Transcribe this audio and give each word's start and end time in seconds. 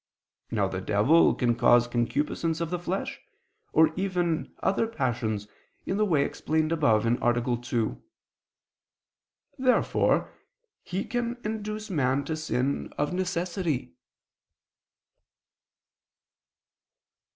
Now 0.49 0.67
the 0.67 0.81
devil 0.81 1.35
can 1.35 1.53
cause 1.55 1.87
concupiscence 1.87 2.59
of 2.59 2.71
the 2.71 2.79
flesh, 2.79 3.21
even 3.95 4.45
as 4.45 4.51
other 4.63 4.87
passions, 4.87 5.47
in 5.85 5.97
the 5.97 6.05
way 6.05 6.25
explained 6.25 6.71
above 6.71 7.05
(A. 7.05 7.57
2). 7.61 8.01
Therefore 9.59 10.33
he 10.81 11.05
can 11.05 11.39
induce 11.45 11.91
man 11.91 12.23
to 12.25 12.35
sin 12.35 12.91
of 12.97 13.13
necessity. 13.13 13.93